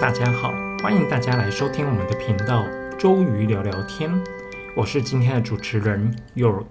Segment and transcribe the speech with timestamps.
[0.00, 2.64] 大家好，欢迎大家来收听我们的频道
[2.98, 4.10] “周瑜聊聊天”，
[4.74, 6.70] 我是今天的主持人 York。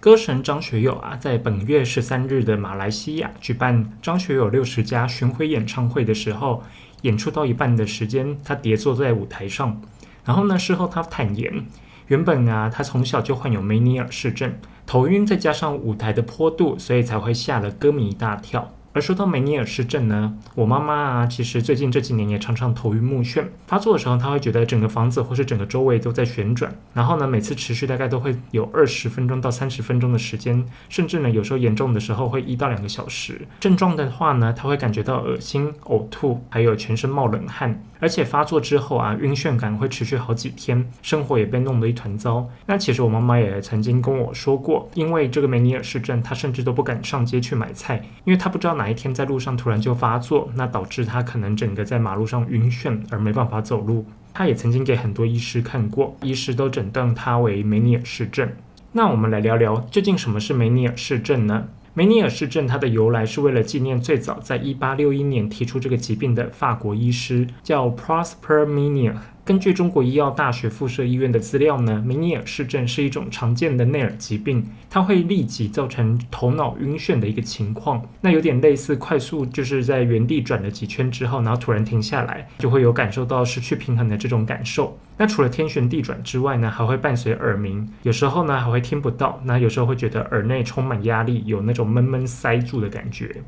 [0.00, 6.62] 歌神张学友啊，在本月十三日的马来西亚举办张学友六十加巡回演唱会的时候，
[7.02, 9.78] 演出到一半的时间，他跌坐在舞台上。
[10.24, 11.66] 然后呢，事后他坦言，
[12.06, 14.54] 原本啊，他从小就患有梅尼尔氏症，
[14.86, 18.72] 头晕再加上舞台的坡度，所以才会吓了歌迷一大跳。
[18.92, 23.44] 而说到梅尼尔氏症呢，我妈妈啊，其实最近这几年也常常头晕目眩。
[23.68, 33.46] 发作的时候，她会觉得整个房子或是整个周围都在旋转，然后呢，每次持续大概都会有二十分钟到三十分钟的时间，甚至呢，有时候严重的时候会一到两个小时。
[33.60, 42.44] 症状的话呢，她会感觉到恶心、呕吐，还有全身冒冷汗，而且发作之后啊，晕眩感会持续好几天，生活也被弄得一团糟。
[42.66, 48.79] 那其实我妈妈也曾经跟我说过，因为这个梅尼尔氏症，她甚至都不敢上街去买菜，因为她不知道。
[48.80, 54.06] 哪一天在路上突然就发作，那导致他可能整个在马路上晕眩而没办法走路。
[54.32, 58.50] 他也曾经给很多医师看过，医师都诊断他为梅尼尔氏症。
[58.92, 61.68] 那我们来聊聊，究竟什么是梅尼尔氏症呢？
[61.92, 69.16] 梅尼尔氏症它的由来是为了纪念最早在一八六一年提出这个疾病的法国医师，叫 Prosper Ménière。
[69.42, 78.00] 根据中国医药大学附设医院的资料呢，梅尼尔氏症是一种常见的内耳疾病，它会立即造成头脑晕眩的一个情况。
[78.20, 84.96] 那有点类似快速就是在原地转了几圈之后，然后突然停下来，就会有感受到失去平衡的这种感受。
[85.16, 93.42] 那除了天旋地转之外呢，还会伴随耳鸣，有时候呢还会听不到，那有时候会觉得耳内充满压力，有那种闷闷塞住的感觉。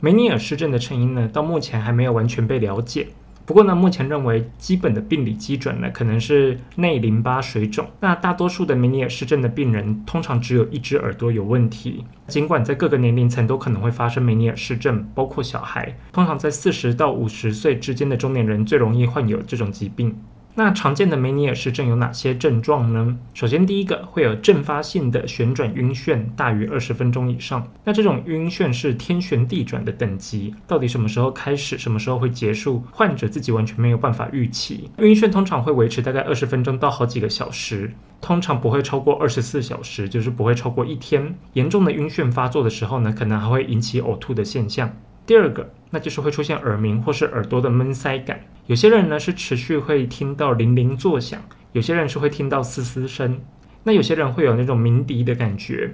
[0.00, 3.06] 梅尼尔氏症的成因呢，到目前还没有完全被了解。
[3.46, 7.88] 不过呢，目前认为基本的病理基准呢，可能是内淋巴水肿。
[8.00, 12.04] 那大多数的梅尼尔氏症的病人，通常只有一只耳朵有问题。
[12.26, 20.12] 尽管在各个年龄层都可能会发生梅尼尔氏症，包括小孩，通常在四十到五十岁之间的中年人最容易患有这种疾病。
[20.58, 23.18] 那常见的梅尼尔氏症有哪些症状呢？
[23.34, 27.70] 首先，第一个会有阵发性的旋转晕眩，大于二十分钟以上。
[27.84, 34.90] 那这种晕眩是天旋地转的等级，到底什么时候开始，什么时候会结束，患者自己完全没有办法预期。
[34.96, 41.34] 晕眩通常会维持大概二十分钟到好几个小时，通常不会超过二十四小时，就是不会超过一天。
[41.52, 44.90] 严重的晕眩发作的时候呢，可能还会引起呕吐的现象。
[45.26, 48.40] 第二个，那就是会出现耳鸣或是耳朵的闷塞感。
[48.66, 51.42] 有些人呢是持续会听到铃铃作响，
[51.72, 53.40] 有些人是会听到嘶嘶声，
[53.82, 55.92] 那有些人会有那种鸣笛的感觉，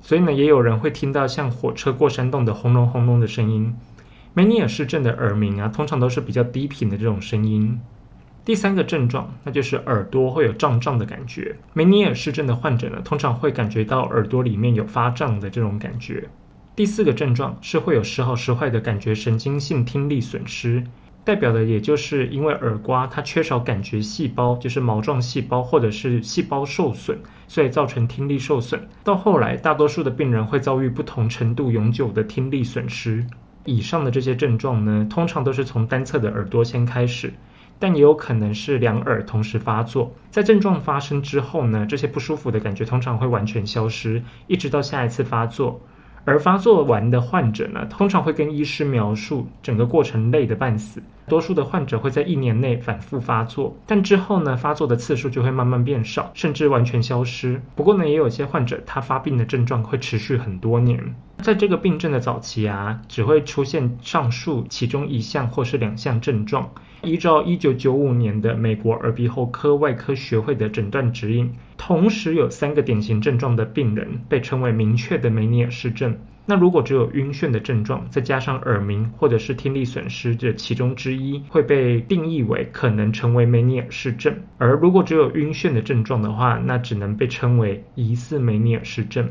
[0.00, 3.72] 所以呢，也有人会听到像火车过山洞的轰隆轰隆的声音。
[4.34, 7.78] 梅尼尔氏症的耳鸣啊，通常都是比较低频的这种声音。
[8.44, 11.54] 第三个症状，那就是耳朵会有胀胀的感觉。
[11.74, 16.28] 梅尼尔氏症的患者呢，通常会感觉到耳朵里面有发胀的这种感觉。
[16.74, 20.82] 第四个症状是会有时好时坏的感觉神经性听力损失。
[21.22, 28.88] 代表的也就是因为耳瓜它缺少感觉细胞，就是毛状细胞或者是细胞受损，所以造成听力受损。
[29.04, 33.24] 到后来，大多数的病人会遭遇不同程度永久的听力损失。
[33.66, 37.32] 以上的这些症状呢，通常都是从单侧的耳朵先开始，
[37.78, 40.12] 但也有可能是两耳同时发作。
[40.30, 45.80] 在症状发生之后呢，这些不舒服的感觉通常会完全消失，一直到下一次发作。
[46.24, 51.02] 而发作完的患者呢，通常会跟医师描述整个过程累得半死。
[51.28, 57.60] 多数的患者会在一年内反复发作，但之后呢，发作的次数就会慢慢变少，甚至完全消失。
[57.74, 61.14] 不过呢，也有些患者他发病的症状会持续很多年。
[61.42, 66.70] 在这个病症的早期啊，只会出现上述其中一项或是两项症状。
[67.02, 76.16] 依照一九九五年的美国耳鼻喉科外科学会的诊断指引，同时有三个典型症状的病人被称为明确的梅尼尔氏症。
[76.46, 84.34] 那如果只有晕眩的症状，再加上耳鸣或者是听力损失这其中之一，会被定义为可能成为梅尼尔氏症。
[84.58, 89.28] 而如果只有晕眩的症状的话，那只能被称为疑似梅尼尔氏症。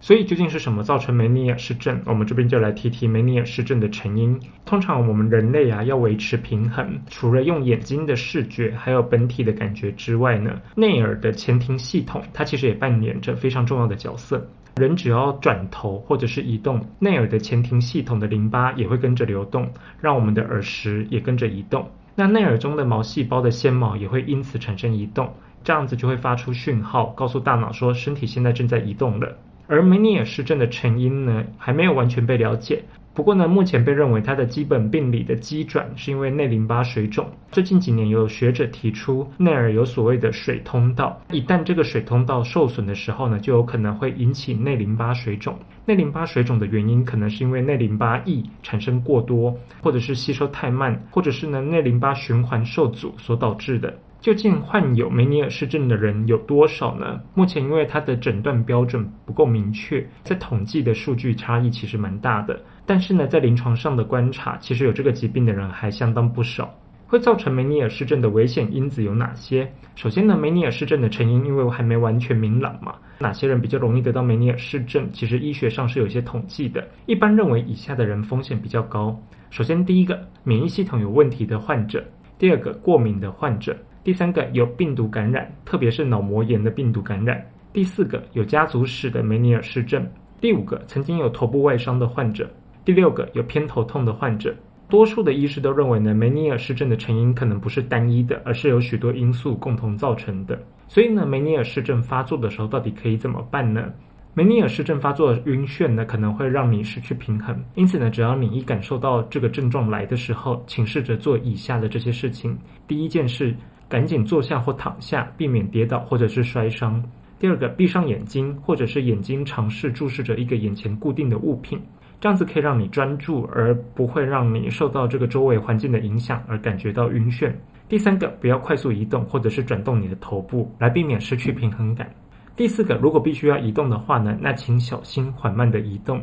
[0.00, 2.00] 所以究竟是什么造成梅尼尔氏症？
[2.06, 4.38] 我们这边就来提提梅尼尔氏症的成因。
[4.64, 14.46] 通常我们人类啊要维持平衡，除了用眼睛的视觉，还有本体的感觉之外呢，内耳的前庭系统它其实也扮演着非常重要的角色。
[14.76, 19.68] 人只要转头或者是移动，内耳的前庭系统的淋巴也会跟着流动，
[20.00, 21.84] 让我们的耳石也跟着移动。
[22.14, 25.34] 那内耳中的毛细胞的纤毛也会因此产生移动，
[25.64, 29.36] 这样子就会发出讯号，告诉大脑说身体现在正在移动了。
[29.68, 32.82] 而梅尼尔氏症的成因呢，还没有完全被了解。
[33.12, 37.28] 不过呢，目前被认为它的基本病理的基转是因为内淋巴水肿。
[37.50, 45.58] 最近几年有学者提出，内耳有所谓的水通道，一旦这个水通道受损的时候呢，就有可能会引起内淋巴水肿。
[45.84, 53.92] 内淋巴水肿的原因可能是因为内淋巴液产生过多，或者是吸收太慢，或者是呢内淋巴循环受阻所导致的。
[54.20, 57.20] 究竟患有梅尼尔氏症的人有多少呢？
[57.34, 62.60] 目前因为它的诊断标准不够明确，在统计的数据差异其实蛮大的。
[62.84, 66.68] 但是呢，在临床上的观察，其实有这个疾病的人还相当不少。
[67.06, 69.66] 会造成梅尼尔氏症的危险因子有哪些？
[69.94, 75.08] 首先呢，梅尼尔氏症的成因因为我还没完全明朗嘛，哪些人比较容易得到梅尼尔氏症？
[75.12, 79.18] 其实医学上是有些统计的，一般认为以下的人风险比较高。
[79.48, 82.00] 首先，第一个，免疫系统有问题的患者；
[82.36, 83.74] 第二个，过敏的患者。
[84.08, 87.36] 第三个有病毒感染，特别是脑膜炎的病毒感染；
[87.74, 90.02] 第四个有家族史的梅尼尔氏症；
[90.40, 92.46] 第五个曾经有头部外伤的患者；
[92.86, 94.56] 第六个有偏头痛的患者。
[94.88, 100.58] 多数的医师都认为呢，梅尼尔氏症的成因可能不是单一的，而是有许多因素共同造成的。
[100.88, 103.92] 所以呢，梅尼尔氏症发作的时候，到底可以怎么办呢？
[104.32, 107.54] 梅尼尔氏症发作晕眩呢，可能会让你失去平衡。
[107.74, 112.56] 因此呢，只要你一感受到这个症状来的时候，请试着做以下的这些事情：
[112.86, 113.54] 第一件事。
[113.88, 117.02] 赶紧坐下或躺下，避免跌倒或者是摔伤。
[117.38, 121.80] 第二个，闭上眼睛，或者是眼睛尝试注视着一个眼前固定的物品，
[122.20, 127.52] 这样子可以让你专注，而不会让你受到这个周围环境的影响而感觉到晕眩。
[127.88, 132.10] 第三个，不要快速移动或者是转动你的头部，来避免失去平衡感。
[132.56, 136.20] 第四个，如果必须要移动的话呢，那请小心缓慢的移动。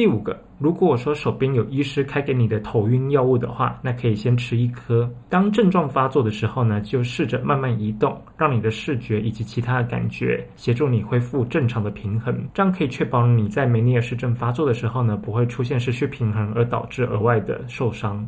[0.00, 5.06] 第五个，如果我说手边有医师开给你的头晕药物的话，那可以先吃一颗。
[5.28, 12.34] 当症状发作的时候呢，就试着慢慢移动，让你的视觉以及其他的感觉协助你恢复正常的平衡。
[12.54, 18.26] 这样可以确保你在梅尼尔氏症发作的时候呢，不会出现失去平衡而导致额外的受伤。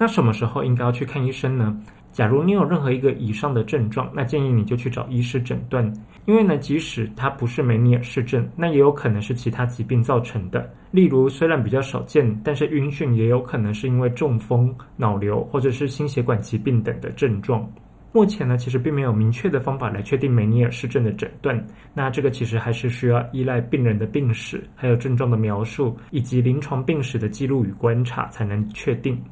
[0.00, 1.78] 那什么时候应该要去看医生呢？
[2.10, 5.92] 假如你有任何一个以上的症状，那建议你就去找医师诊断，
[6.24, 10.66] 因为呢，即使它不是梅尼尔氏症，那也有可能是其他疾病造成的。
[10.90, 17.70] 例如，虽然比较少见，但是晕眩也有可能是因为中风、脑瘤或者是心血管疾病等的症状。
[18.10, 21.62] 目前呢，其实并没有明确的方法来确定梅尼尔氏症的诊断，
[21.92, 29.22] 那这个其实还是需要依赖病人的病史、还有症状的描述以及临床病史的记录与观察才能确定。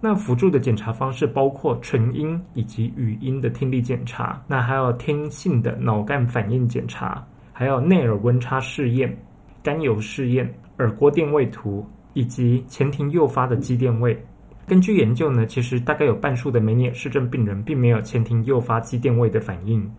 [0.00, 9.16] 那辅助的检查方式包括纯音以及语音的听力检查，那还有听性的脑干反应检查，还有内耳温差试验、
[9.60, 10.48] 甘油试验、
[10.78, 14.16] 耳郭电位图以及前庭诱发的肌电位。
[14.68, 19.90] 根据研究呢，其实大概有半数的梅尼尔氏症病人并没有前庭诱发肌电位的反应。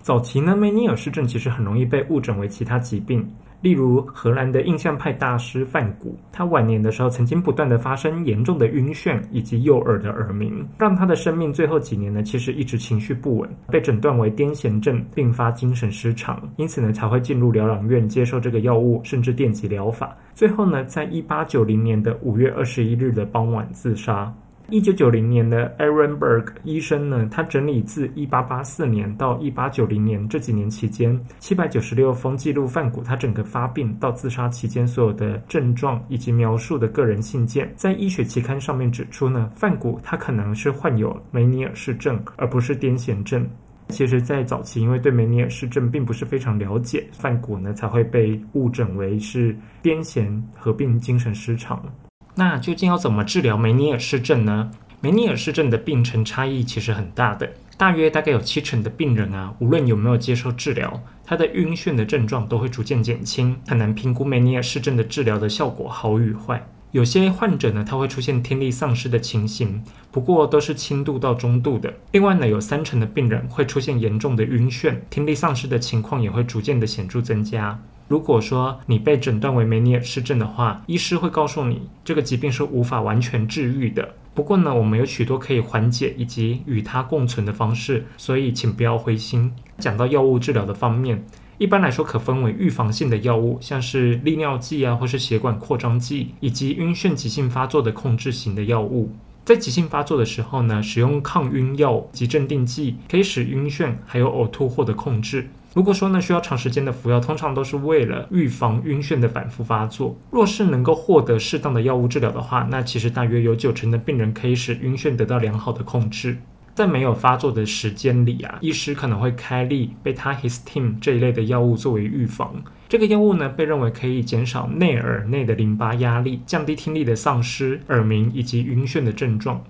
[0.00, 3.24] 早期呢，梅尼尔氏症其实很容易被误诊为其他疾病。
[3.62, 24.34] 例如，荷兰的印象派大师范古，他晚年的时候曾经不断的发生严重的晕眩以及右耳的耳鸣，让他的生命最后几年呢，其实一直情绪不稳，被诊断为癫痫症并发精神失常，因此呢，才会进入疗养院接受这个药物，甚至电击疗法，最后呢，在一八九零年的五月二十一日的傍晚自杀。
[24.72, 43.46] 一九九零年的 Aaron Berg 医生呢，他整理自一八八四年到一八九零年这几年期间，七百九十六封记录范古他整个发病到自杀期间所有的症状以及描述的个人信件，在医学期刊上面指出呢，范古他可能是患有梅尼尔氏症，而不是癫痫症。
[43.90, 51.84] 其实，在早期因为对梅尼尔氏症并不是非常了解，范古呢才会被误诊为是癫痫合并精神失常。
[52.34, 54.70] 那究竟要怎么治疗梅尼尔氏症呢？
[55.00, 66.64] 梅尼尔氏症的病程差异其实很大的，大约大概有七成的病人啊，无论有没有接受治疗，他的晕眩的症状都会逐渐减轻，很难评估梅尼尔氏症的治疗的效果好与坏。
[66.92, 71.92] 有些患者呢，他会出现听力丧失的情形，不过都是轻度到中度的。
[72.12, 77.80] 另外呢，有三成的病人会出现严重的晕眩，听力丧失的情况也会逐渐的显著增加。
[78.12, 84.06] 如果说你被诊断为梅尼尔氏症的话，医师会告诉你这个疾病是无法完全治愈的。
[84.34, 89.50] 不过呢，我们有许多可以缓解以及与它共存的方式，所以请不要灰心。
[89.78, 91.24] 讲到药物治疗的方面，
[91.56, 99.10] 一般来说可分为预防性的药物，像是利尿剂啊，或是血管扩张剂，以及晕眩急性发作的控制型的药物。
[99.42, 105.48] 在急性发作的时候呢，使用抗晕药及镇定剂，可以使晕眩还有呕吐获得控制。
[105.74, 110.18] 如果说呢需要长时间的服药，通常都是为了预防晕眩的反复发作。
[110.30, 116.36] 若是能够获得适当的药物治疗的话，那其实大约有九成的病人可以使晕眩得到良好的控制。
[116.74, 122.62] 在没有发作的时间里啊，医师可能会开立贝塔 histamine 这一类的药物作为预防。
[122.88, 129.62] 这个药物呢，被认为可以减少内耳内的淋巴压力，降低听力的丧失、耳鸣以及晕眩的症状。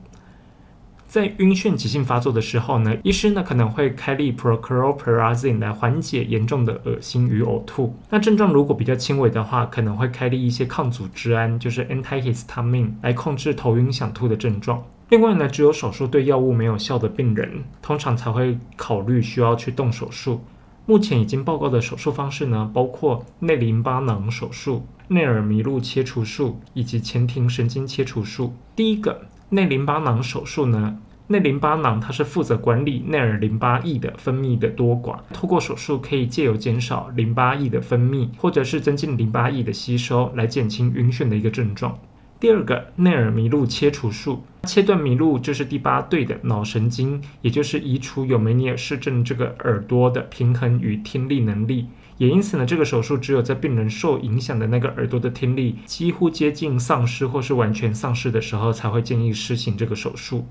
[1.13, 7.95] 在晕眩急性发作的时候呢，医师呢可能会开立 prochlorperazine 来缓解严重的恶心与呕吐。
[8.09, 14.83] 那症状如果比较轻微的话，可能会开立一些抗组织胺，就是 antihistamine 来控制头晕想吐的症状。
[15.11, 20.41] 另外呢，只有手术对药物没有效的病人，通常才会考虑需要去动手术。
[20.87, 28.55] 目前已经报告的手术方式呢，包括内淋巴囊手术、内耳迷路切除术以及前庭神经切除术。
[28.75, 29.27] 第一个。
[29.55, 30.97] 内淋巴囊手术呢？
[31.27, 41.99] 内淋巴囊它是负责管理内耳淋巴液的分泌的多寡，透过手术可以借由减少淋巴液的分泌，或者是增进淋巴液的吸收，来减轻晕眩的一个症状。
[42.41, 51.89] 第二个内耳迷路切除术，切断迷路就是第八对的脑神经，也就是移除有梅尼尔氏症这个耳朵的平衡与听力能力。
[52.19, 60.47] 也因此呢，这个手术只有在病人受影响的那个耳朵的听力几乎接近丧失或是完全丧失的时候，才会建议施行这个手术。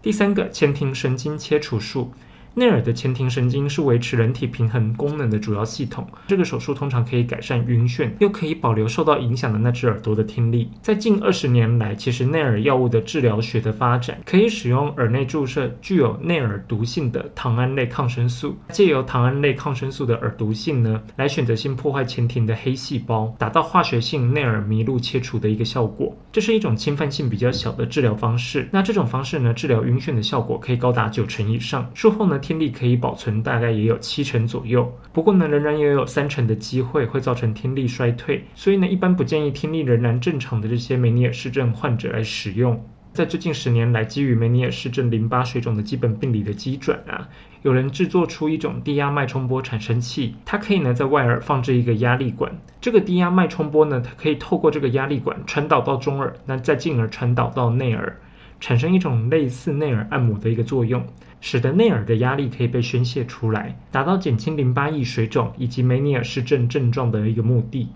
[0.00, 2.12] 第三个前庭神经切除术。
[2.54, 6.06] 内耳的前庭神经是维持人体平衡功能的主要系统。
[6.26, 10.70] 这个手术通常可以改善晕眩，又可以保留受到影响的那只耳朵的听力。
[10.82, 26.16] 在近二十年来，其实内耳药物的治疗学的发展，可以使用耳内注射具有内耳毒性的糖胺类抗生素，借由糖胺类抗生素的耳毒性呢，来选择性破坏前庭的黑细胞，达到化学性内耳迷路切除的一个效果。
[26.32, 28.68] 这是一种侵犯性比较小的治疗方式。
[28.72, 31.88] 那这种方式呢，治疗晕眩的效果可以高达九成以上。
[31.94, 42.82] 术后呢，听力可以保存大概也有七成左右，不过呢，仍然也有三成的机会会造成听力衰退，所以呢，一般不建议听力仍然正常的这些梅尼尔氏症患者来使用。
[43.12, 47.28] 在最近十年来，基于梅尼尔氏症淋巴水肿的基本病理的基准啊，
[47.62, 58.16] 有人制作出一种低压脉冲波产生器，它可以呢在外耳放置一个压力管，这个低压脉冲波呢，它可以透过这个压力管传导到中耳，那再进而传导到内耳。
[58.60, 61.04] 产生一种类似内耳按摩的一个作用，
[61.40, 67.88] 使得内耳的压力可以被宣泄出来，达到减轻淋巴液水肿以及梅尼尔氏症症状的一个目的。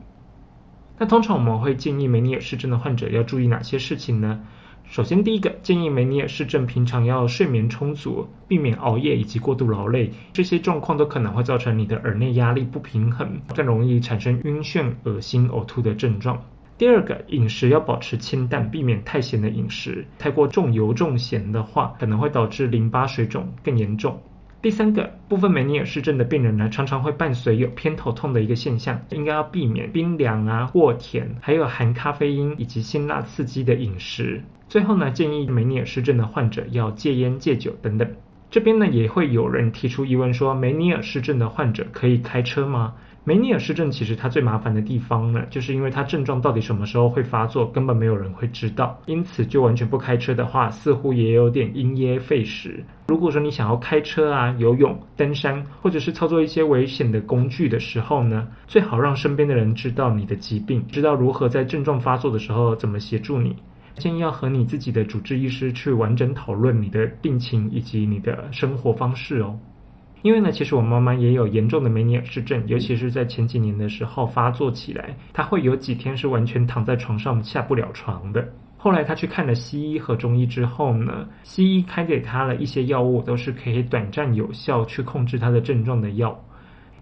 [0.99, 4.41] 那通常我们会建议梅尼尔氏症的患者要注意哪些事情呢？
[4.87, 16.39] 首先，第一个建议梅尼尔氏症平常要睡眠充足，避免熬夜以及过度劳累，这些状况都可能会造成你的耳内压力不平衡，更容易产生晕眩、恶心、呕吐的症状。
[16.77, 20.05] 第二个饮食要保持清淡，避免太咸的饮食。
[20.19, 24.21] 太过重油重咸的话，可能会导致淋巴水肿更严重。
[24.61, 34.43] 第三个部分梅尼尔氏症的病人呢，常常会伴随有偏头痛的一个现象，应该要避免冰凉啊、过甜，还有含咖啡因以及辛辣刺激的饮食。
[34.69, 38.11] 最后呢，建议梅尼尔氏症的患者要戒烟戒酒等等。
[38.51, 42.95] 这边呢，也会有人提出疑问说，梅尼尔氏症的患者可以开车吗？
[43.27, 49.01] 梅尼尔氏症其实它最麻烦的地方呢，就是因为它症状到底什么时候会发作，根本没有人会知道。
[49.07, 52.85] 因此，就完全不开车的话，似乎也有点因噎废食。
[53.09, 63.57] 如果说你想要开车啊、游泳、登山，或者是操作一些危险的工具的时候呢，最好让身边的人知道你的疾病，知道如何在症状发作的时候怎么协助你。
[63.97, 69.59] 建议要和你自己的主治医师去完整讨论你的病情以及你的生活方式哦。
[70.25, 78.43] 因为呢，其实我妈妈也有严重的梅尼尔氏症，尤其是在前几年的时候发作起来，她会有几天是完全躺在床上下不了床的。
[78.79, 86.35] 后来她去看了西医和中医之后呢，西医开给她了一些药物，都是可以短暂有效去控制她的症状的药。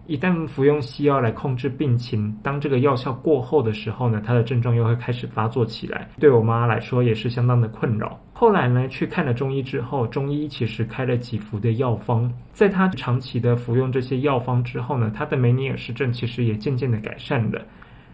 [0.08, 6.08] 一旦服用西药来控制病情，当这个药效过后的时候呢，他的症状又会开始发作起来。
[6.18, 8.18] 对我妈来说也是相当的困扰。
[8.42, 17.62] 后来呢，去看了中医之后，中医其实开了几服的药方，在他长期的服用这些药方之后呢，他的梅尼尔氏症其实也渐渐的改善了。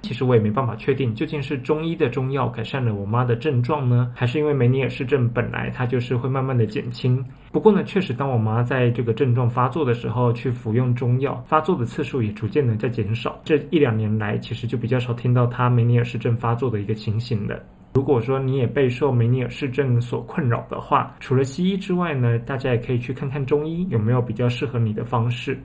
[0.03, 7.25] 其实我也没办法确定，究竟是中医的中药改善了我妈的症状呢，还是因为梅尼尔氏症本来它就是会慢慢的减轻。
[7.51, 13.41] 不过呢，确实当我妈在这个症状发作的时候去服用中药，发作的次数也逐渐的在减少。
[13.47, 17.59] 这一两年来，其实就比较少听到她梅尼尔氏症发作的一个情形了。
[17.95, 25.59] 如果说你也备受梅尼尔氏症所困扰的话，除了西医之外呢，大家也可以去看看中医有没有比较适合你的方式。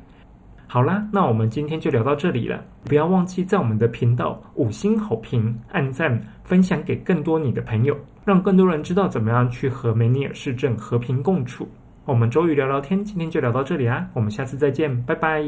[0.65, 2.63] 好啦，那我们今天就聊到这里了。
[2.85, 11.67] 不要忘记在我们的频道五星好评、按赞、分享给更多你的朋友，让更多人知道怎么样去和梅尼尔氏症和平共处。
[12.05, 15.43] 我们周瑜聊聊天，今天就聊到这里啦，我们下次再见，拜拜。